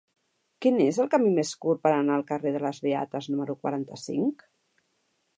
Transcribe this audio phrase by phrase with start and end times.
[0.65, 4.43] Quin és el camí més curt per anar al carrer de les Beates número quaranta-cinc?